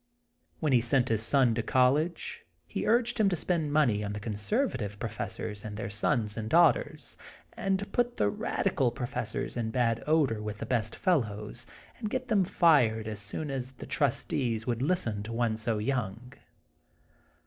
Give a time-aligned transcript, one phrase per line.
[0.59, 4.19] When he sent his son to college he urged him to spend money on the
[4.19, 7.15] conservative professors and their sons and daughters,
[7.53, 12.09] and to put the radical professors in bad odor with the best fellows, '* and
[12.09, 16.33] get them fired as soon as the trustees would listen to one so young.